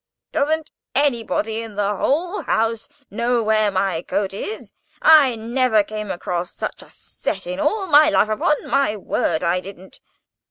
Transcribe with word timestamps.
[Picture: 0.01 0.31
Nails 0.39 0.49
etc.] 0.49 0.63
"Doesn't 0.63 0.71
anybody 1.05 1.61
in 1.61 1.75
the 1.75 1.95
whole 1.95 2.41
house 2.41 2.89
know 3.11 3.43
where 3.43 3.69
my 3.69 4.01
coat 4.01 4.33
is? 4.33 4.71
I 4.99 5.35
never 5.35 5.83
came 5.83 6.09
across 6.09 6.51
such 6.51 6.81
a 6.81 6.89
set 6.89 7.45
in 7.45 7.59
all 7.59 7.85
my 7.85 8.09
life—upon 8.09 8.67
my 8.67 8.95
word 8.95 9.43
I 9.43 9.59
didn't. 9.59 9.99